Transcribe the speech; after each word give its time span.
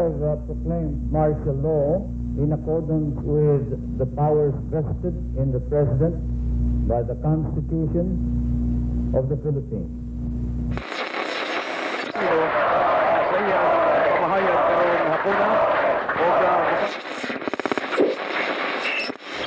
Uh, 0.00 0.34
proclaimed 0.46 1.12
martial 1.12 1.52
law 1.60 2.00
in 2.38 2.54
accordance 2.54 3.20
with 3.20 3.98
the 3.98 4.06
powers 4.16 4.54
vested 4.72 5.12
in 5.36 5.52
the 5.52 5.60
President 5.68 6.16
by 6.88 7.02
the 7.02 7.14
Constitution 7.16 9.12
of 9.14 9.28
the 9.28 9.36
Philippines. 9.44 9.92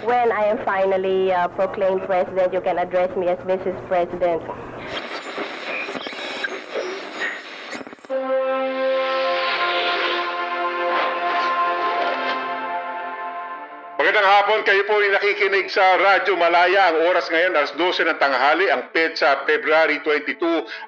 When 0.05 0.31
I 0.31 0.43
am 0.53 0.63
finally 0.63 1.31
uh, 1.31 1.47
proclaimed 1.47 2.03
president, 2.03 2.53
you 2.53 2.61
can 2.61 2.77
address 2.77 3.17
me 3.17 3.27
as 3.27 3.39
Mrs. 3.39 3.87
President. 3.87 4.43
Hapon, 14.43 14.59
kayo 14.67 14.83
po 14.83 14.99
ay 14.99 15.07
nakikinig 15.15 15.71
sa 15.71 15.95
Radyo 15.95 16.35
Malaya. 16.35 16.91
Ang 16.91 17.07
oras 17.07 17.31
ngayon, 17.31 17.55
alas 17.55 17.71
12 17.79 18.11
ng 18.11 18.19
tanghali, 18.19 18.67
ang 18.67 18.91
petsa 18.91 19.39
February 19.47 20.03
22. 20.03 20.35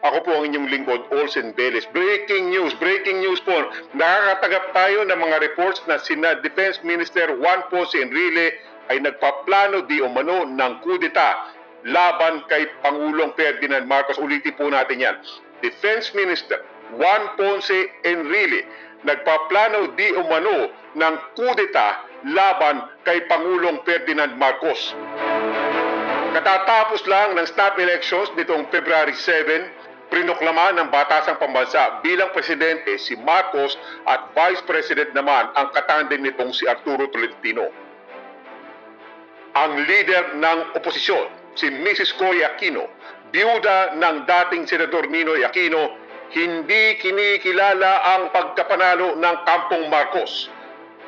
Ako 0.03 0.17
po 0.27 0.31
ang 0.35 0.51
inyong 0.51 0.67
lingkod, 0.67 1.07
Olsen 1.15 1.55
Beles. 1.55 1.87
Breaking 1.95 2.51
news, 2.51 2.75
breaking 2.75 3.23
news 3.23 3.39
po. 3.47 3.55
Nakakatagap 3.95 4.75
tayo 4.75 5.07
ng 5.07 5.15
mga 5.15 5.39
reports 5.39 5.79
na 5.87 5.95
sina 6.03 6.35
Defense 6.43 6.83
Minister 6.83 7.31
Juan 7.39 7.63
Ponce 7.71 7.95
Enrile 7.95 8.59
ay 8.91 8.99
nagpaplano 8.99 9.87
di 9.87 10.03
umano 10.03 10.43
ng 10.43 10.73
kudeta 10.83 11.55
laban 11.87 12.43
kay 12.51 12.67
Pangulong 12.83 13.31
Ferdinand 13.39 13.87
Marcos. 13.87 14.19
Ulitin 14.19 14.51
po 14.59 14.67
natin 14.67 14.99
yan. 14.99 15.15
Defense 15.63 16.11
Minister 16.11 16.59
Juan 16.91 17.39
Ponce 17.39 17.87
Enrile 18.03 18.67
nagpaplano 19.07 19.95
di 19.95 20.11
umano 20.11 20.75
ng 20.91 21.15
kudeta 21.39 22.14
laban 22.25 22.89
kay 23.05 23.21
Pangulong 23.29 23.85
Ferdinand 23.85 24.33
Marcos. 24.33 24.97
Katatapos 26.33 27.05
lang 27.05 27.37
ng 27.37 27.45
snap 27.45 27.77
elections 27.77 28.33
nitong 28.33 28.67
February 28.73 29.13
7, 29.13 30.11
prinoklama 30.11 30.73
ng 30.75 30.89
Batasang 30.89 31.37
Pambansa 31.37 32.01
bilang 32.01 32.33
presidente 32.33 32.97
si 32.97 33.15
Marcos 33.21 33.77
at 34.09 34.33
vice 34.33 34.61
president 34.65 35.13
naman 35.13 35.47
ang 35.53 35.69
katandem 35.71 36.25
nitong 36.25 36.51
si 36.51 36.65
Arturo 36.65 37.07
Tolentino. 37.13 37.69
Ang 39.55 39.87
leader 39.87 40.35
ng 40.35 40.75
oposisyon, 40.75 41.31
si 41.55 41.71
Mrs. 41.71 42.11
Coy 42.19 42.43
Aquino, 42.43 42.91
biyuda 43.31 43.95
ng 43.95 44.27
dating 44.27 44.67
Senador 44.67 45.07
Ninoy 45.07 45.47
Aquino, 45.47 45.95
hindi 46.35 46.99
kinikilala 46.99 48.17
ang 48.17 48.35
pagkapanalo 48.35 49.15
ng 49.15 49.35
Kampong 49.47 49.87
Marcos. 49.87 50.51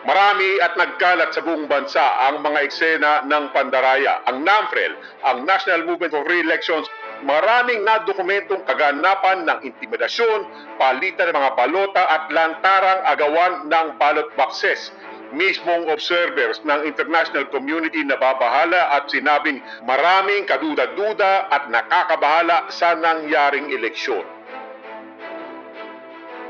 Marami 0.07 0.55
at 0.63 0.79
nagkalat 0.79 1.35
sa 1.35 1.43
buong 1.43 1.67
bansa 1.67 1.99
ang 1.99 2.39
mga 2.39 2.63
eksena 2.63 3.27
ng 3.27 3.51
pandaraya. 3.51 4.23
Ang 4.31 4.47
NAMFREL, 4.47 4.95
ang 5.27 5.43
National 5.43 5.83
Movement 5.83 6.15
for 6.15 6.23
Free 6.23 6.47
Elections, 6.47 6.87
maraming 7.27 7.83
nadokumentong 7.83 8.63
kaganapan 8.63 9.43
ng 9.43 9.67
intimidasyon, 9.67 10.47
palitan 10.79 11.27
ng 11.27 11.35
mga 11.35 11.51
balota 11.59 12.03
at 12.07 12.31
lantarang 12.31 13.03
agawan 13.03 13.53
ng 13.67 13.87
ballot 13.99 14.31
boxes. 14.39 14.95
Mismong 15.35 15.91
observers 15.91 16.63
ng 16.63 16.87
international 16.87 17.43
community 17.51 17.99
na 17.99 18.15
babahala 18.15 18.95
at 18.95 19.11
sinabing 19.11 19.59
maraming 19.83 20.47
kaduda-duda 20.47 21.51
at 21.51 21.67
nakakabahala 21.67 22.71
sa 22.71 22.95
nangyaring 22.95 23.75
eleksyon 23.75 24.36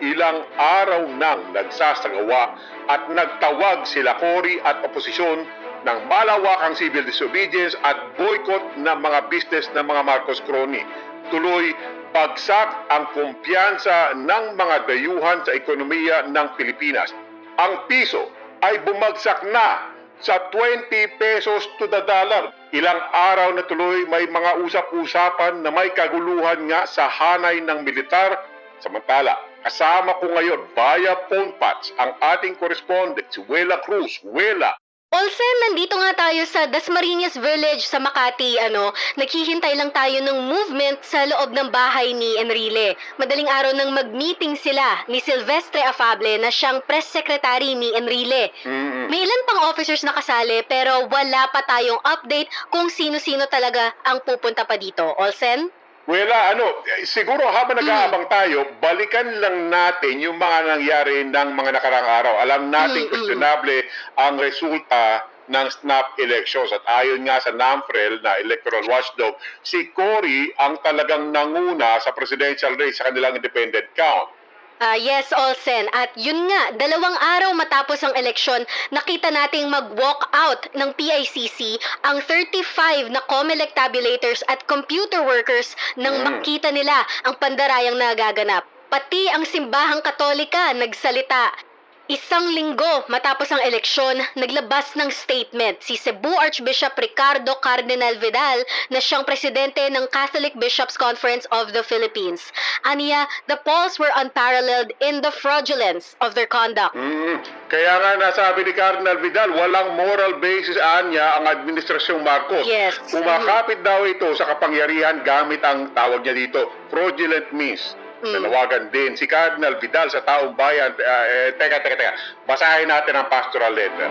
ilang 0.02 0.46
araw 0.58 1.08
nang 1.18 1.54
nagsasagawa 1.54 2.58
at 2.88 3.02
nagtawag 3.12 3.86
sila 3.86 4.16
Cory 4.18 4.62
at 4.64 4.82
oposisyon 4.86 5.46
ng 5.88 5.98
malawakang 6.12 6.76
civil 6.76 7.06
disobedience 7.06 7.78
at 7.86 7.96
boycott 8.18 8.76
ng 8.80 8.98
mga 9.00 9.30
business 9.32 9.70
ng 9.78 9.86
mga 9.86 10.02
Marcos 10.04 10.44
crony. 10.44 10.84
Tuloy, 11.30 11.76
bagsak 12.16 12.70
ang 12.90 13.08
kumpiyansa 13.14 14.16
ng 14.16 14.56
mga 14.56 14.90
dayuhan 14.90 15.44
sa 15.44 15.52
ekonomiya 15.54 16.26
ng 16.32 16.48
Pilipinas. 16.56 17.12
Ang 17.60 17.86
piso 17.92 18.32
ay 18.66 18.82
bumagsak 18.84 19.46
na 19.54 19.94
sa 20.18 20.50
20 20.50 20.90
pesos 21.22 21.70
to 21.78 21.86
the 21.86 22.02
dollar. 22.10 22.50
Ilang 22.74 23.00
araw 23.14 23.54
na 23.54 23.64
tuloy 23.70 24.04
may 24.10 24.26
mga 24.26 24.66
usap-usapan 24.66 25.62
na 25.62 25.70
may 25.70 25.94
kaguluhan 25.94 26.66
nga 26.68 26.90
sa 26.90 27.06
hanay 27.06 27.62
ng 27.62 27.86
militar. 27.86 28.42
Samantala, 28.82 29.38
kasama 29.68 30.16
ko 30.24 30.32
ngayon 30.32 30.64
via 30.72 31.14
phone 31.28 31.52
patch 31.60 31.92
ang 32.00 32.16
ating 32.24 32.56
correspondent 32.56 33.28
si 33.28 33.44
Wela 33.52 33.84
Cruz. 33.84 34.24
Wela, 34.24 34.72
Olsen, 35.08 35.56
nandito 35.64 35.96
nga 35.96 36.28
tayo 36.28 36.44
sa 36.44 36.68
Dasmariñas 36.68 37.40
Village 37.40 37.88
sa 37.88 37.96
Makati. 37.96 38.60
Ano, 38.60 38.92
naghihintay 39.16 39.80
lang 39.80 39.96
tayo 39.96 40.20
ng 40.20 40.52
movement 40.52 41.00
sa 41.00 41.24
loob 41.24 41.56
ng 41.56 41.72
bahay 41.72 42.12
ni 42.12 42.36
Enrile. 42.36 42.92
Madaling 43.16 43.48
araw 43.48 43.72
nang 43.72 43.96
mag-meeting 43.96 44.60
sila 44.60 45.08
ni 45.08 45.24
Silvestre 45.24 45.80
Afable 45.80 46.36
na 46.44 46.52
siyang 46.52 46.84
press 46.84 47.08
secretary 47.08 47.72
ni 47.80 47.96
Enrile. 47.96 48.52
mm, 48.68 49.08
May 49.08 49.24
ilan 49.24 49.42
pang 49.48 49.72
officers 49.72 50.04
na 50.04 50.12
kasali 50.12 50.60
pero 50.68 51.08
wala 51.08 51.56
pa 51.56 51.64
tayong 51.64 52.04
update 52.04 52.52
kung 52.68 52.92
sino-sino 52.92 53.48
talaga 53.48 53.96
ang 54.04 54.20
pupunta 54.28 54.68
pa 54.68 54.76
dito. 54.76 55.08
Olsen? 55.24 55.72
Wela, 56.08 56.56
ano, 56.56 56.64
siguro 57.04 57.44
habang 57.52 57.76
nag-aabang 57.84 58.32
tayo, 58.32 58.64
balikan 58.80 59.28
lang 59.44 59.68
natin 59.68 60.24
yung 60.24 60.40
mga 60.40 60.80
nangyari 60.80 61.28
ng 61.28 61.50
mga 61.52 61.72
nakarang 61.76 62.08
araw. 62.08 62.34
Alam 62.48 62.72
natin 62.72 63.04
Mm, 63.04 63.08
mm. 63.08 63.12
questionable 63.12 63.78
ang 64.16 64.40
resulta 64.40 65.28
ng 65.52 65.68
snap 65.68 66.16
elections 66.20 66.72
at 66.72 66.84
ayon 67.04 67.28
nga 67.28 67.44
sa 67.44 67.52
NAMFREL 67.52 68.24
na 68.24 68.40
electoral 68.40 68.88
watchdog, 68.88 69.36
si 69.64 69.92
Cory 69.92 70.52
ang 70.60 70.80
talagang 70.80 71.32
nanguna 71.36 72.00
sa 72.00 72.16
presidential 72.16 72.76
race 72.80 73.04
sa 73.04 73.12
kanilang 73.12 73.36
independent 73.36 73.88
count. 73.96 74.32
Ah, 74.78 74.94
yes, 74.94 75.34
Olsen. 75.34 75.90
At 75.90 76.14
yun 76.14 76.46
nga, 76.46 76.78
dalawang 76.78 77.18
araw 77.18 77.50
matapos 77.58 78.06
ang 78.06 78.14
eleksyon, 78.14 78.62
nakita 78.94 79.34
nating 79.34 79.74
mag-walk 79.74 80.30
out 80.38 80.70
ng 80.78 80.94
PICC 80.94 81.82
ang 82.06 82.22
35 82.22 83.10
na 83.10 83.18
COMELEC 83.26 83.74
tabulators 83.74 84.46
at 84.46 84.70
computer 84.70 85.26
workers 85.26 85.74
nang 85.98 86.22
Mm. 86.22 86.26
makita 86.30 86.70
nila 86.70 86.94
ang 87.26 87.34
pandarayang 87.42 87.98
nagaganap. 87.98 88.70
Pati 88.94 89.26
ang 89.34 89.50
simbahang 89.50 90.06
katolika 90.06 90.72
nagsalita. 90.78 91.67
Isang 92.08 92.56
linggo 92.56 93.04
matapos 93.12 93.52
ang 93.52 93.60
eleksyon, 93.68 94.16
naglabas 94.40 94.96
ng 94.96 95.12
statement 95.12 95.84
si 95.84 96.00
Cebu 96.00 96.32
Archbishop 96.40 96.96
Ricardo 96.96 97.60
Cardinal 97.60 98.16
Vidal 98.24 98.64
na 98.96 99.04
siyang 99.04 99.28
presidente 99.28 99.84
ng 99.92 100.08
Catholic 100.08 100.56
Bishops 100.56 100.96
Conference 100.96 101.44
of 101.52 101.76
the 101.76 101.84
Philippines. 101.84 102.56
Aniya, 102.88 103.28
the 103.52 103.60
polls 103.68 104.00
were 104.00 104.12
unparalleled 104.16 104.96
in 105.04 105.20
the 105.20 105.36
fraudulence 105.36 106.16
of 106.24 106.32
their 106.32 106.48
conduct. 106.48 106.96
Mm, 106.96 107.44
kaya 107.68 107.94
nga 108.00 108.12
nasabi 108.16 108.64
ni 108.64 108.72
Cardinal 108.72 109.20
Vidal, 109.20 109.52
walang 109.52 110.00
moral 110.00 110.40
basis 110.40 110.80
anya 111.04 111.44
ang 111.44 111.52
Administrasyong 111.60 112.24
Marcos. 112.24 112.64
Yes. 112.64 112.96
Kumakapit 113.12 113.84
daw 113.84 114.08
ito 114.08 114.32
sa 114.40 114.48
kapangyarihan 114.56 115.28
gamit 115.28 115.60
ang 115.60 115.92
tawag 115.92 116.24
niya 116.24 116.40
dito, 116.40 116.72
fraudulent 116.88 117.52
means. 117.52 118.00
Mm. 118.24 118.34
Nanawagan 118.34 118.84
din 118.90 119.14
si 119.14 119.30
Cardinal 119.30 119.78
Vidal 119.78 120.10
sa 120.10 120.26
taong 120.26 120.58
bayan. 120.58 120.94
Ah, 120.98 121.26
eh, 121.30 121.50
teka, 121.58 121.86
teka, 121.86 121.96
teka. 121.98 122.14
Basahin 122.50 122.90
natin 122.90 123.14
ang 123.14 123.30
pastoral 123.30 123.74
letter. 123.78 124.10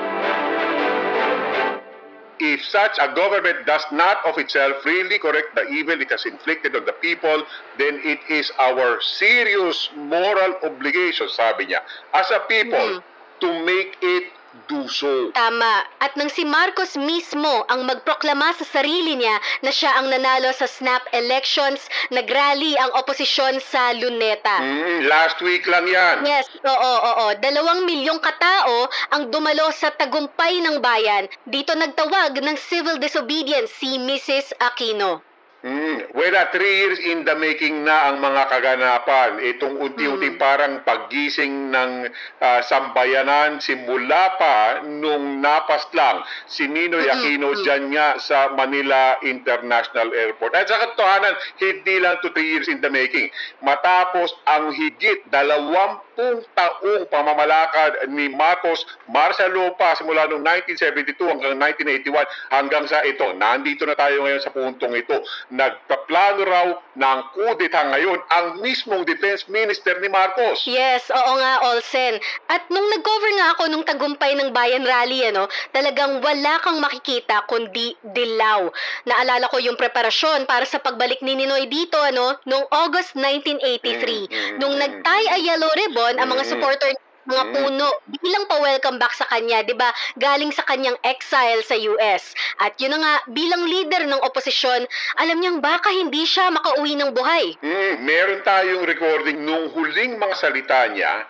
If 2.37 2.61
such 2.69 3.01
a 3.01 3.09
government 3.17 3.65
does 3.65 3.81
not 3.97 4.21
of 4.29 4.37
itself 4.37 4.85
freely 4.85 5.17
correct 5.17 5.57
the 5.57 5.65
evil 5.73 5.97
it 5.97 6.13
has 6.13 6.29
inflicted 6.29 6.77
on 6.77 6.85
the 6.85 6.93
people, 7.01 7.43
then 7.81 7.97
it 8.05 8.21
is 8.29 8.53
our 8.61 9.01
serious 9.01 9.89
moral 9.97 10.53
obligation, 10.61 11.33
sabi 11.33 11.73
niya, 11.73 11.81
as 12.13 12.29
a 12.29 12.45
people, 12.45 13.01
Mm. 13.01 13.41
to 13.41 13.49
make 13.65 13.97
it 14.05 14.36
do 14.69 14.89
so. 14.89 15.31
Tama. 15.35 15.85
At 16.01 16.15
nang 16.15 16.31
si 16.31 16.47
Marcos 16.47 16.95
mismo 16.95 17.67
ang 17.67 17.85
magproklama 17.85 18.55
sa 18.55 18.65
sarili 18.65 19.19
niya 19.19 19.37
na 19.61 19.75
siya 19.75 19.99
ang 19.99 20.09
nanalo 20.09 20.55
sa 20.55 20.71
snap 20.71 21.03
elections, 21.11 21.83
nagrally 22.15 22.79
ang 22.79 22.95
oposisyon 22.95 23.59
sa 23.59 23.91
Luneta. 23.99 24.63
Mm, 24.63 25.11
last 25.11 25.43
week 25.43 25.67
lang 25.67 25.91
yan. 25.91 26.23
Yes, 26.23 26.47
oo, 26.63 26.93
oo. 27.03 27.27
Dalawang 27.43 27.83
milyong 27.83 28.23
katao 28.23 28.87
ang 29.11 29.35
dumalo 29.35 29.75
sa 29.75 29.91
tagumpay 29.91 30.63
ng 30.63 30.79
bayan. 30.79 31.27
Dito 31.43 31.75
nagtawag 31.75 32.39
ng 32.39 32.57
civil 32.57 33.03
disobedience 33.03 33.75
si 33.75 33.99
Mrs. 33.99 34.55
Aquino. 34.63 35.26
Mm, 35.67 36.15
wala, 36.15 36.47
three 36.55 36.79
years 36.79 37.03
in 37.03 37.27
the 37.27 37.35
making 37.35 37.83
na 37.83 38.07
ang 38.07 38.23
mga 38.23 38.55
kaganapan. 38.55 39.43
Itong 39.43 39.83
unti-unti 39.83 40.39
parang 40.39 40.87
paggising 40.87 41.75
ng 41.75 42.07
ah, 42.39 42.63
sambayanan 42.63 43.59
simula 43.59 44.39
pa 44.39 44.87
nung 44.87 45.43
napas 45.43 45.91
lang 45.91 46.23
si 46.47 46.71
Ninoy 46.71 47.11
Aquino 47.11 47.51
dyan 47.67 47.91
nga 47.91 48.15
sa 48.15 48.55
Manila 48.55 49.19
International 49.27 50.15
Airport. 50.15 50.55
At 50.55 50.71
sa 50.71 50.79
katotohanan, 50.87 51.35
hindi 51.59 51.99
lang 51.99 52.23
to 52.23 52.31
three 52.31 52.47
years 52.47 52.71
in 52.71 52.79
the 52.79 52.87
making. 52.87 53.27
Matapos 53.59 54.39
ang 54.47 54.71
higit 54.71 55.27
dalawampung 55.35 56.47
taong 56.55 57.11
pamamalakad 57.11 58.07
ni 58.15 58.31
Marcos 58.31 58.87
Marcelo 59.11 59.75
pa 59.75 59.99
simula 59.99 60.31
noong 60.31 60.47
1972 60.47 61.27
hanggang 61.27 61.59
1981 61.59 62.55
hanggang 62.55 62.85
sa 62.87 63.03
ito. 63.03 63.35
Nandito 63.35 63.83
na 63.83 63.99
tayo 63.99 64.23
ngayon 64.23 64.43
sa 64.47 64.55
puntong 64.55 64.95
ito. 64.95 65.19
Nagpaplano 65.57 66.43
raw 66.45 66.67
ng 66.97 67.19
kudeta 67.33 67.89
ngayon 67.93 68.21
ang 68.29 68.61
mismong 68.61 69.09
defense 69.09 69.49
minister 69.49 69.97
ni 70.05 70.09
Marcos. 70.13 70.69
Yes, 70.69 71.09
oo 71.09 71.33
nga, 71.41 71.65
Olsen. 71.73 72.21
At 72.53 72.69
nung 72.69 72.85
nag-cover 72.93 73.33
nga 73.41 73.47
ako 73.57 73.63
nung 73.73 73.85
tagumpay 73.89 74.37
ng 74.37 74.53
Bayan 74.53 74.85
Rally, 74.85 75.33
ano, 75.33 75.49
talagang 75.73 76.21
wala 76.21 76.61
kang 76.61 76.77
makikita 76.81 77.49
kundi 77.49 77.97
dilaw. 78.13 78.69
Naalala 79.09 79.49
ko 79.49 79.57
yung 79.61 79.81
preparasyon 79.81 80.45
para 80.45 80.69
sa 80.69 80.77
pagbalik 80.77 81.25
ni 81.25 81.33
Ninoy 81.37 81.69
dito, 81.73 81.97
ano, 81.97 82.37
noong 82.45 82.69
August 82.73 83.17
1983. 83.17 83.65
Mm, 83.65 84.29
mm, 84.29 84.57
Nung 84.61 84.77
mm. 84.77 84.81
nagtie 84.85 85.29
a 85.33 85.39
yellow 85.41 85.73
ribbon, 85.73 86.21
ang 86.21 86.29
mga 86.33 86.45
supporter 86.49 86.93
mga 87.27 87.43
Mm. 87.43 87.53
puno 87.53 87.87
bilang 88.23 88.45
pa-welcome 88.47 88.99
back 88.99 89.15
sa 89.15 89.27
kanya, 89.27 89.63
'di 89.63 89.75
ba? 89.75 89.91
Galing 90.17 90.55
sa 90.55 90.63
kanyang 90.63 90.97
exile 91.03 91.63
sa 91.67 91.75
US. 91.75 92.33
At 92.63 92.79
yun 92.79 92.95
na 92.95 92.99
nga, 93.03 93.15
bilang 93.31 93.67
leader 93.67 94.07
ng 94.07 94.23
oposisyon, 94.23 94.87
alam 95.19 95.39
niyang 95.43 95.59
baka 95.59 95.91
hindi 95.91 96.23
siya 96.23 96.51
makauwi 96.51 96.95
ng 96.95 97.11
buhay. 97.13 97.59
Mm, 97.61 97.95
meron 98.03 98.41
tayong 98.43 98.87
recording 98.87 99.43
nung 99.43 99.71
huling 99.75 100.17
mga 100.17 100.35
salita 100.39 100.87
niya 100.91 101.27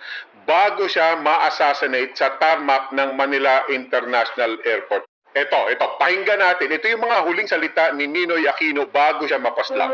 bago 0.46 0.86
siya 0.86 1.18
ma-assassinate 1.18 2.14
sa 2.14 2.38
tarmac 2.38 2.94
ng 2.94 3.18
Manila 3.18 3.66
International 3.66 4.54
Airport. 4.62 5.02
Ito, 5.36 5.68
ito, 5.68 5.84
pakinggan 6.00 6.40
natin. 6.40 6.72
Ito 6.72 6.86
yung 6.88 7.04
mga 7.04 7.18
huling 7.28 7.44
salita 7.44 7.92
ni 7.92 8.08
Ninoy 8.08 8.48
Aquino 8.48 8.88
bago 8.88 9.28
siya 9.28 9.36
mapaslang. 9.36 9.92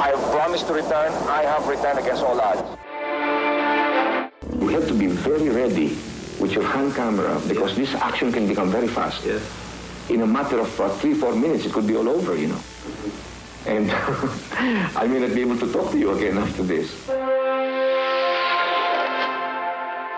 I 0.00 0.14
have 0.14 0.24
promised 0.32 0.64
to 0.70 0.72
return. 0.72 1.12
I 1.28 1.42
have 1.44 1.66
returned 1.68 1.98
against 1.98 2.22
all 2.22 2.38
odds. 2.38 2.62
You 4.76 4.82
have 4.82 4.90
to 4.90 4.98
be 4.98 5.06
very 5.06 5.48
ready 5.48 5.96
with 6.38 6.52
your 6.52 6.62
hand 6.62 6.94
camera 6.94 7.40
because 7.48 7.74
this 7.74 7.94
action 7.94 8.30
can 8.30 8.46
become 8.46 8.70
very 8.70 8.88
fast. 8.88 9.24
In 10.10 10.20
a 10.20 10.26
matter 10.26 10.60
of 10.60 10.68
uh, 10.78 10.90
three, 11.00 11.14
four 11.14 11.34
minutes, 11.34 11.64
it 11.64 11.72
could 11.72 11.86
be 11.86 11.96
all 11.96 12.06
over, 12.06 12.36
you 12.36 12.48
know. 12.48 12.60
And 13.64 13.90
I 15.00 15.06
may 15.08 15.20
not 15.20 15.34
be 15.34 15.40
able 15.40 15.56
to 15.60 15.72
talk 15.72 15.92
to 15.92 15.98
you 15.98 16.10
again 16.12 16.36
after 16.36 16.62
this. 16.62 16.92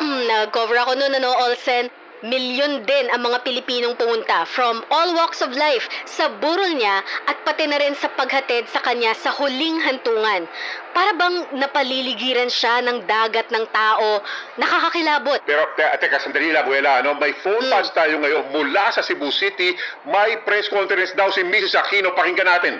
Mm, 0.02 0.26
nag-cover 0.26 0.74
ako 0.74 0.92
noon, 0.98 1.14
ano, 1.14 1.38
Olsen. 1.38 1.86
Milyon 2.26 2.82
din 2.82 3.06
ang 3.14 3.22
mga 3.22 3.46
Pilipinong 3.46 3.94
pumunta 3.94 4.42
from 4.50 4.82
all 4.90 5.14
walks 5.14 5.38
of 5.38 5.54
life 5.54 5.86
sa 6.02 6.26
burol 6.42 6.74
niya 6.74 6.98
at 7.30 7.38
pati 7.46 7.70
na 7.70 7.78
rin 7.78 7.94
sa 7.94 8.10
paghatid 8.10 8.66
sa 8.74 8.82
kanya 8.82 9.14
sa 9.14 9.30
huling 9.30 9.78
hantungan. 9.78 10.50
Para 10.90 11.14
bang 11.14 11.46
napaliligiran 11.54 12.50
siya 12.50 12.82
ng 12.82 13.06
dagat 13.06 13.46
ng 13.54 13.62
tao, 13.70 14.18
nakakakilabot. 14.58 15.38
Pero, 15.46 15.62
te, 15.78 15.86
teka, 16.02 16.18
sandali 16.18 16.50
lang, 16.50 16.66
Buela, 16.66 16.98
ano? 16.98 17.14
May 17.14 17.30
phone 17.38 17.70
patch 17.70 17.94
tayo 17.94 18.18
ngayon 18.18 18.50
mula 18.50 18.90
sa 18.90 18.98
Cebu 18.98 19.30
City. 19.30 19.78
May 20.10 20.42
press 20.42 20.66
conference 20.66 21.14
daw 21.14 21.30
si 21.30 21.46
Mrs. 21.46 21.78
Aquino. 21.78 22.18
Pakinggan 22.18 22.50
natin. 22.50 22.74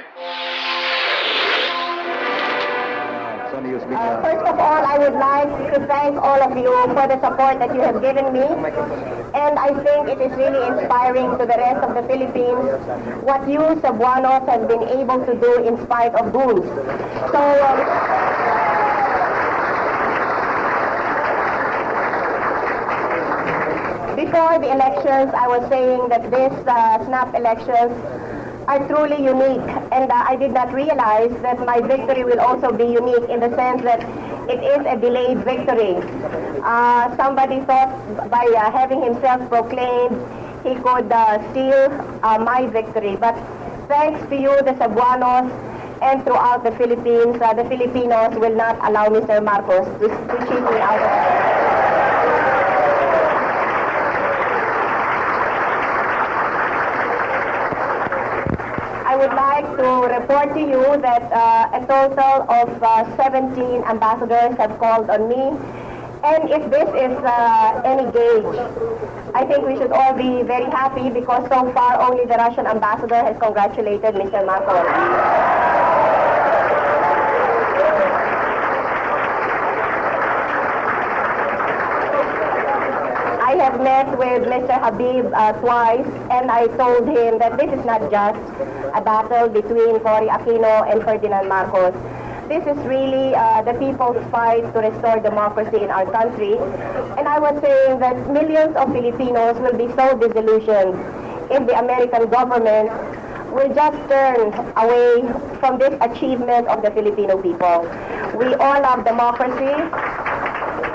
Uh, 3.59 4.23
first 4.23 4.47
of 4.47 4.57
all, 4.61 4.85
I 4.87 4.99
would 4.99 5.15
like 5.15 5.75
to 5.75 5.85
thank 5.89 6.17
all 6.23 6.41
of 6.41 6.57
you 6.57 6.71
for 6.95 7.09
the 7.11 7.19
support 7.19 7.59
that 7.59 7.75
you 7.75 7.81
have 7.81 8.01
given 8.01 8.33
me. 8.33 8.47
And 9.35 9.59
I 9.59 9.75
think 9.83 10.09
it 10.09 10.21
is 10.21 10.31
really 10.39 10.63
inspiring 10.69 11.33
to 11.39 11.45
the 11.45 11.59
rest 11.59 11.83
of 11.83 11.95
the 11.97 12.03
Philippines 12.07 12.71
what 13.27 13.49
you, 13.49 13.59
Cebuanos, 13.83 14.47
have 14.49 14.69
been 14.69 14.85
able 14.89 15.27
to 15.27 15.35
do 15.35 15.65
in 15.67 15.77
spite 15.85 16.15
of 16.15 16.33
goons. 16.33 16.67
So, 17.35 17.43
um, 17.67 17.79
before 24.15 24.59
the 24.63 24.71
elections, 24.71 25.35
I 25.35 25.49
was 25.49 25.69
saying 25.69 26.09
that 26.11 26.23
these 26.31 26.59
uh, 26.67 27.05
snap 27.07 27.35
elections 27.35 27.93
are 28.69 28.87
truly 28.87 29.17
unique, 29.25 29.67
and 29.99 30.13
uh, 30.13 30.25
I 30.29 30.37
did 30.37 30.53
not 30.53 30.73
realize 30.73 31.33
that 31.43 31.59
my 31.67 31.81
victory 31.81 32.23
will 32.23 32.41
also 32.41 32.71
be 32.73 32.85
unique 32.85 33.29
in 33.29 33.41
the 33.41 33.51
sense 33.57 33.83
that 33.83 34.01
it 34.49 34.61
is 34.63 34.87
a 34.87 34.97
delayed 34.97 35.39
victory. 35.45 35.95
Uh, 36.63 37.17
somebody 37.17 37.61
thought 37.71 37.91
by 38.31 38.45
uh, 38.57 38.71
having 38.71 39.03
himself 39.03 39.49
proclaimed 39.49 40.17
he 40.63 40.75
could 40.77 41.11
uh, 41.11 41.51
steal 41.51 41.91
uh, 42.23 42.39
my 42.39 42.67
victory, 42.67 43.17
but 43.17 43.35
thanks 43.89 44.21
to 44.29 44.37
you, 44.37 44.55
the 44.69 44.75
Cebuanos, 44.79 45.51
and 46.03 46.23
throughout 46.23 46.63
the 46.63 46.73
Philippines, 46.73 47.41
uh, 47.43 47.55
the 47.55 47.65
Filipinos 47.65 48.39
will 48.39 48.55
not 48.55 48.77
allow 48.89 49.09
Mr. 49.09 49.43
Marcos 49.43 49.87
to, 50.01 50.07
to 50.09 50.37
cheat 50.47 50.63
me 50.63 50.79
out 50.79 51.03
of 51.03 51.49
I 59.11 59.17
would 59.17 59.33
like 59.33 59.65
to 59.79 59.89
report 60.39 60.57
to 60.57 60.61
you 60.71 61.03
that 61.03 61.33
uh, 61.33 61.69
a 61.75 61.81
total 61.87 62.47
of 62.49 62.83
uh, 62.83 63.17
17 63.17 63.83
ambassadors 63.85 64.57
have 64.59 64.79
called 64.79 65.11
on 65.11 65.29
me. 65.29 65.59
And 66.23 66.51
if 66.51 66.71
this 66.71 66.89
is 66.89 67.17
uh, 67.25 67.83
any 67.85 68.11
gauge, 68.13 68.45
I 69.35 69.45
think 69.47 69.67
we 69.67 69.77
should 69.77 69.93
all 69.93 70.15
be 70.15 70.43
very 70.43 70.71
happy 70.71 71.11
because 71.11 71.49
so 71.49 71.73
far 71.73 72.01
only 72.01 72.25
the 72.25 72.35
Russian 72.35 72.67
ambassador 72.67 73.17
has 73.17 73.37
congratulated 73.39 74.15
Mr. 74.15 74.45
Marcos. 74.45 74.87
I 83.43 83.55
have 83.57 83.81
met 83.81 84.19
with 84.39 84.49
Mr. 84.49 84.79
Habib 84.81 85.33
uh, 85.35 85.53
twice, 85.59 86.07
and 86.31 86.51
I 86.51 86.67
told 86.79 87.09
him 87.09 87.39
that 87.39 87.59
this 87.59 87.73
is 87.73 87.85
not 87.85 88.03
just 88.11 88.39
a 88.95 89.01
battle 89.03 89.49
between 89.49 89.99
Cory 89.99 90.29
Aquino 90.29 90.87
and 90.91 91.03
Ferdinand 91.03 91.49
Marcos. 91.49 91.95
This 92.49 92.63
is 92.67 92.79
really 92.87 93.35
uh, 93.35 93.63
the 93.63 93.75
people's 93.75 94.23
fight 94.31 94.63
to 94.75 94.79
restore 94.81 95.19
democracy 95.19 95.83
in 95.83 95.91
our 95.91 96.07
country. 96.11 96.55
And 97.19 97.27
I 97.27 97.39
was 97.39 97.61
saying 97.61 97.99
that 97.99 98.31
millions 98.31 98.77
of 98.77 98.93
Filipinos 98.93 99.59
will 99.59 99.77
be 99.77 99.89
so 99.97 100.17
disillusioned 100.17 100.95
if 101.51 101.67
the 101.67 101.77
American 101.79 102.31
government 102.31 102.91
will 103.53 103.75
just 103.75 103.99
turn 104.09 104.55
away 104.77 105.27
from 105.59 105.79
this 105.79 105.95
achievement 106.01 106.69
of 106.69 106.83
the 106.83 106.91
Filipino 106.93 107.43
people. 107.43 107.83
We 108.39 108.55
all 108.55 108.81
love 108.83 109.05
democracy. 109.05 109.75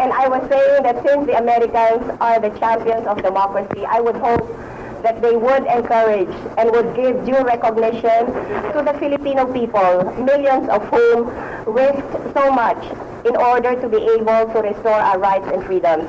And 0.04 0.12
I 0.12 0.28
was 0.28 0.44
saying 0.52 0.84
that 0.84 1.00
since 1.08 1.24
the 1.32 1.38
Americans 1.40 2.04
are 2.20 2.36
the 2.38 2.52
champions 2.60 3.08
of 3.08 3.24
democracy, 3.24 3.86
I 3.88 4.02
would 4.02 4.20
hope 4.20 4.44
that 5.00 5.22
they 5.24 5.32
would 5.36 5.64
encourage 5.64 6.28
and 6.60 6.72
would 6.76 6.92
give 6.92 7.24
due 7.24 7.40
recognition 7.40 8.28
to 8.76 8.84
the 8.84 8.92
Filipino 9.00 9.48
people, 9.48 10.04
millions 10.20 10.68
of 10.68 10.84
whom 10.92 11.32
risked 11.72 12.36
so 12.36 12.52
much 12.52 12.84
in 13.24 13.36
order 13.40 13.80
to 13.80 13.88
be 13.88 14.04
able 14.20 14.44
to 14.52 14.60
restore 14.60 15.00
our 15.00 15.20
rights 15.20 15.48
and 15.56 15.64
freedoms. 15.64 16.04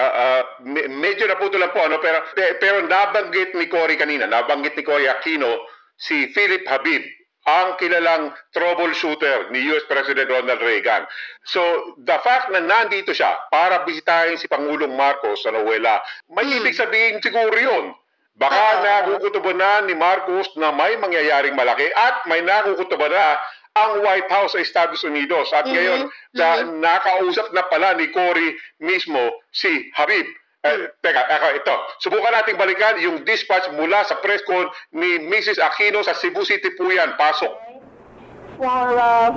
Ah, 0.00 0.12
ah, 0.24 0.42
me- 0.64 0.88
medyo 0.88 1.28
naputo 1.28 1.60
lang 1.60 1.68
po, 1.76 1.84
ano, 1.84 2.00
pero, 2.00 2.24
pe- 2.32 2.56
pero 2.64 2.80
nabanggit 2.88 3.52
ni 3.52 3.68
Cory 3.68 4.00
kanina, 4.00 4.24
nabanggit 4.24 4.72
ni 4.72 4.82
Cory 4.82 5.04
Aquino 5.04 5.68
si 6.00 6.32
Philip 6.32 6.64
Habib, 6.64 7.04
ang 7.42 7.74
kilalang 7.74 8.30
troubleshooter 8.54 9.50
ni 9.50 9.66
US 9.74 9.82
President 9.90 10.30
Ronald 10.30 10.62
Reagan. 10.62 11.02
So, 11.42 11.62
the 11.98 12.18
fact 12.22 12.54
na 12.54 12.62
nandito 12.62 13.10
siya 13.10 13.34
para 13.50 13.82
bisitahin 13.82 14.38
si 14.38 14.46
Pangulong 14.46 14.94
Marcos 14.94 15.42
sa 15.42 15.50
Noela, 15.50 15.98
may 16.30 16.46
ibig 16.46 16.78
sabihin 16.78 17.18
siguro 17.18 17.54
yun. 17.58 17.94
Baka 18.38 18.80
nakukutuban 18.80 19.60
na 19.60 19.84
ni 19.84 19.92
Marcos 19.92 20.48
na 20.56 20.72
may 20.72 20.96
mangyayaring 20.96 21.58
malaki 21.58 21.90
at 21.92 22.24
may 22.30 22.40
nakukutuban 22.40 23.12
na 23.12 23.36
ang 23.72 24.04
White 24.04 24.28
House 24.28 24.52
sa 24.52 24.60
Estados 24.60 25.02
Unidos. 25.04 25.48
At 25.52 25.64
Mhm, 25.68 25.72
ngayon, 25.74 26.00
na, 26.36 26.48
nakausap 26.64 27.52
na 27.56 27.64
pala 27.68 27.96
ni 27.96 28.08
Cory 28.12 28.56
mismo 28.80 29.32
si 29.52 29.88
Habib. 29.96 30.28
Eh, 30.62 30.94
teka, 31.02 31.26
ako, 31.26 31.46
ito. 31.58 31.74
Subukan 32.06 32.30
nating 32.38 32.54
balikan 32.54 32.94
yung 33.02 33.26
dispatch 33.26 33.66
mula 33.74 34.06
sa 34.06 34.22
press 34.22 34.38
con 34.46 34.70
ni 34.94 35.18
Mrs. 35.26 35.58
Aquino 35.58 36.06
sa 36.06 36.14
Cebu 36.14 36.46
City 36.46 36.70
po 36.78 36.86
yan. 36.86 37.18
Pasok. 37.18 37.50
For 38.62 38.94
uh, 38.94 39.34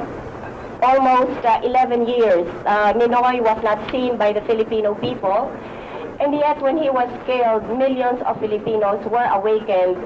almost 0.85 1.41
uh, 1.41 1.65
11 1.65 2.05
years, 2.05 2.45
uh, 2.69 2.93
Ninoy 2.93 3.41
was 3.41 3.57
not 3.65 3.81
seen 3.89 4.21
by 4.21 4.37
the 4.37 4.45
Filipino 4.45 4.93
people. 5.01 5.49
And 6.21 6.29
yet, 6.29 6.61
when 6.61 6.77
he 6.77 6.93
was 6.93 7.09
killed, 7.25 7.65
millions 7.73 8.21
of 8.21 8.37
Filipinos 8.37 9.01
were 9.09 9.25
awakened. 9.25 9.97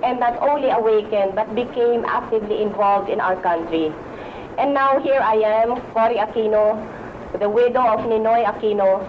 And 0.00 0.16
not 0.16 0.40
only 0.40 0.72
awakened, 0.72 1.36
but 1.36 1.52
became 1.52 2.08
actively 2.08 2.64
involved 2.64 3.12
in 3.12 3.20
our 3.20 3.36
country. 3.44 3.92
And 4.56 4.72
now 4.72 5.04
here 5.04 5.20
I 5.20 5.36
am, 5.60 5.76
Cory 5.92 6.16
Aquino, 6.16 6.80
the 7.36 7.44
widow 7.44 7.84
of 7.84 8.08
Ninoy 8.08 8.48
Aquino, 8.48 9.04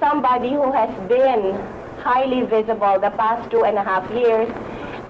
somebody 0.00 0.50
who 0.50 0.72
has 0.72 0.90
been 1.08 1.54
highly 2.00 2.42
visible 2.42 2.98
the 2.98 3.10
past 3.20 3.50
two 3.50 3.64
and 3.64 3.76
a 3.76 3.84
half 3.84 4.10
years. 4.10 4.48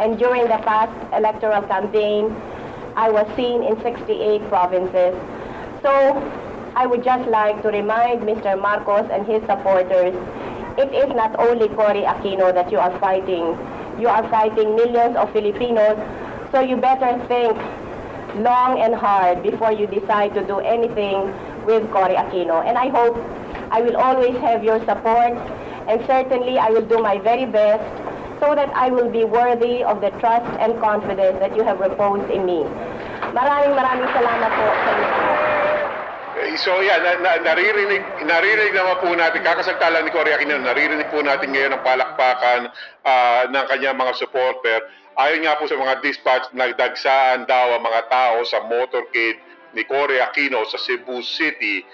And 0.00 0.18
during 0.18 0.42
the 0.42 0.58
past 0.66 0.92
electoral 1.14 1.62
campaign, 1.62 2.34
I 2.96 3.10
was 3.10 3.26
seen 3.36 3.62
in 3.62 3.80
68 3.82 4.48
provinces. 4.48 5.14
So 5.82 5.92
I 6.74 6.86
would 6.86 7.04
just 7.04 7.28
like 7.28 7.62
to 7.62 7.68
remind 7.68 8.22
Mr. 8.22 8.60
Marcos 8.60 9.08
and 9.10 9.26
his 9.26 9.40
supporters, 9.46 10.14
it 10.78 10.92
is 10.94 11.08
not 11.14 11.38
only 11.38 11.68
Cory 11.68 12.02
Aquino 12.02 12.52
that 12.54 12.70
you 12.72 12.78
are 12.78 12.98
fighting. 12.98 13.56
You 14.00 14.08
are 14.08 14.28
fighting 14.30 14.74
millions 14.76 15.16
of 15.16 15.32
Filipinos, 15.32 15.98
so 16.52 16.60
you 16.60 16.76
better 16.76 17.22
think 17.28 17.56
long 18.42 18.80
and 18.80 18.94
hard 18.94 19.42
before 19.42 19.72
you 19.72 19.86
decide 19.86 20.34
to 20.34 20.46
do 20.46 20.58
anything 20.60 21.34
with 21.66 21.90
Cory 21.90 22.14
Aquino. 22.14 22.64
And 22.64 22.78
I 22.78 22.88
hope 22.88 23.16
I 23.70 23.82
will 23.82 23.96
always 23.96 24.36
have 24.42 24.62
your 24.66 24.78
support, 24.84 25.38
and 25.86 26.02
certainly 26.06 26.58
I 26.58 26.70
will 26.70 26.86
do 26.86 26.98
my 26.98 27.18
very 27.18 27.46
best 27.46 27.86
so 28.42 28.54
that 28.56 28.72
I 28.74 28.90
will 28.90 29.08
be 29.08 29.24
worthy 29.24 29.84
of 29.84 30.00
the 30.00 30.10
trust 30.18 30.48
and 30.58 30.74
confidence 30.80 31.38
that 31.38 31.54
you 31.54 31.62
have 31.62 31.78
reposed 31.78 32.26
in 32.32 32.48
me. 32.48 32.64
Maraming 33.30 33.76
maraming 33.76 34.10
salamat 34.10 34.50
po 34.50 34.64
sa 34.64 34.90
inyo. 34.90 35.08
Eh, 36.40 36.56
So 36.56 36.80
yan, 36.80 37.04
na, 37.04 37.20
na, 37.20 37.30
naririnig, 37.46 38.26
naririnig 38.26 38.72
naman 38.72 38.96
po 38.98 39.12
natin, 39.12 39.44
kakasagta 39.44 39.92
lang 39.92 40.08
ni 40.08 40.10
Cory 40.10 40.32
Aquino, 40.34 40.56
naririnig 40.56 41.12
po 41.12 41.20
natin 41.20 41.52
ngayon 41.52 41.76
ang 41.76 41.82
palakpakan 41.84 42.60
ah, 43.06 43.44
ng 43.46 43.64
kanyang 43.70 43.94
mga 44.00 44.18
supporter. 44.18 44.88
Ayon 45.20 45.44
nga 45.44 45.60
po 45.60 45.68
sa 45.68 45.76
mga 45.76 46.00
dispatch, 46.00 46.48
nagdagsaan 46.56 47.44
daw 47.44 47.76
ang 47.76 47.84
mga 47.84 48.08
tao 48.08 48.36
sa 48.48 48.64
motorcade 48.64 49.38
ni 49.76 49.84
Cory 49.84 50.16
Aquino 50.18 50.64
sa 50.64 50.80
Cebu 50.80 51.20
City. 51.20 51.84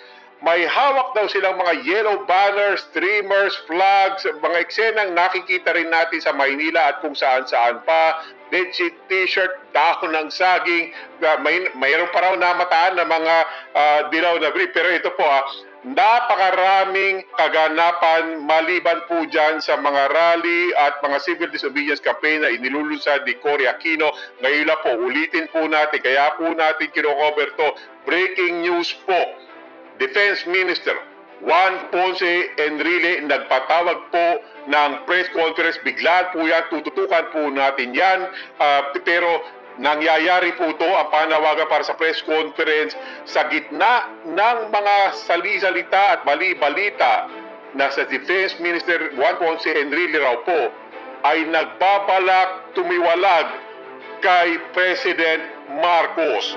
May 0.45 0.69
hawak 0.69 1.16
daw 1.16 1.25
silang 1.33 1.57
mga 1.57 1.81
yellow 1.81 2.28
banners, 2.28 2.85
streamers, 2.93 3.57
flags, 3.64 4.28
mga 4.28 4.59
eksenang 4.69 5.16
nakikita 5.16 5.73
rin 5.73 5.88
natin 5.88 6.21
sa 6.21 6.37
Maynila 6.37 6.93
at 6.93 7.00
kung 7.00 7.16
saan-saan 7.16 7.81
pa. 7.88 8.21
Bedsheet, 8.52 8.93
t-shirt, 9.09 9.73
dahon 9.73 10.12
ng 10.12 10.28
saging, 10.31 10.93
uh, 11.25 11.40
may, 11.40 11.66
mayroon 11.75 12.12
pa 12.12 12.21
raw 12.23 12.37
namataan 12.37 12.95
na 12.95 13.09
mga 13.09 13.35
ah, 13.75 14.00
dilaw 14.12 14.37
na 14.38 14.52
brief. 14.52 14.71
Pero 14.71 14.93
ito 14.93 15.11
po, 15.16 15.25
ah, 15.25 15.43
napakaraming 15.83 17.26
kaganapan 17.35 18.38
maliban 18.45 19.02
po 19.09 19.26
dyan 19.26 19.59
sa 19.59 19.81
mga 19.81 20.12
rally 20.12 20.71
at 20.78 21.00
mga 21.00 21.19
civil 21.26 21.50
disobedience 21.50 21.99
campaign 21.99 22.45
na 22.45 22.52
inilulunsad 22.52 23.25
ni 23.25 23.35
Cory 23.40 23.66
Aquino. 23.66 24.12
Ngayon 24.45 24.71
po, 24.85 24.90
ulitin 25.00 25.49
po 25.49 25.64
natin, 25.64 25.99
kaya 26.05 26.37
po 26.37 26.52
natin 26.52 26.93
kinocover 26.93 27.50
to. 27.57 27.69
Breaking 28.07 28.62
news 28.62 28.95
po, 29.09 29.19
Defense 29.98 30.44
Minister 30.48 30.96
Juan 31.44 31.92
Ponce 31.92 32.48
Enrile 32.56 33.20
nagpatawag 33.28 33.98
po 34.08 34.26
ng 34.72 34.90
press 35.04 35.28
conference. 35.36 35.76
Biglaan 35.84 36.32
po 36.32 36.40
yan, 36.48 36.64
tututukan 36.72 37.28
po 37.28 37.52
natin 37.52 37.92
yan. 37.92 38.24
Ah, 38.56 38.88
pero 39.04 39.44
nangyayari 39.76 40.56
po 40.56 40.72
ito 40.72 40.88
ang 40.88 41.12
panawagan 41.12 41.68
para 41.68 41.84
sa 41.84 41.92
press 42.00 42.24
conference 42.24 42.96
sa 43.28 43.44
gitna 43.52 44.08
ng 44.24 44.58
mga 44.72 44.96
sali-salita 45.28 46.16
at 46.16 46.20
bali-balita 46.24 47.28
na 47.76 47.92
sa 47.92 48.08
Defense 48.08 48.56
Minister 48.56 49.12
Juan 49.12 49.36
Ponce 49.36 49.68
Enrile 49.68 50.16
raw 50.16 50.40
po 50.40 50.72
ay 51.28 51.44
nagbabalak 51.52 52.72
tumiwalag 52.72 53.48
kay 54.24 54.56
President 54.72 55.44
Marcos. 55.84 56.56